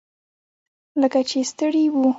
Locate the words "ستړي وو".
1.49-2.07